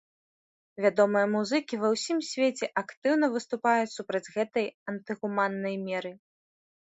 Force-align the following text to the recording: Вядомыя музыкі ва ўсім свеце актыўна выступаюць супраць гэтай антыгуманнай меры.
Вядомыя 0.83 1.27
музыкі 1.33 1.77
ва 1.81 1.89
ўсім 1.95 2.17
свеце 2.29 2.69
актыўна 2.81 3.25
выступаюць 3.35 3.93
супраць 3.97 4.25
гэтай 4.37 4.67
антыгуманнай 4.93 5.75
меры. 5.85 6.11